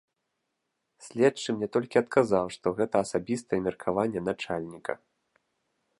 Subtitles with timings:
[1.07, 4.93] Следчы мне толькі адказаў, што гэта асабістае меркаванне начальніка.